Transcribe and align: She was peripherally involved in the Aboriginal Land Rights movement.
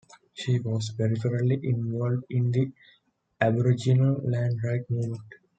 She 0.33 0.57
was 0.57 0.89
peripherally 0.97 1.63
involved 1.63 2.23
in 2.31 2.49
the 2.51 2.71
Aboriginal 3.39 4.13
Land 4.27 4.59
Rights 4.63 4.89
movement. 4.89 5.35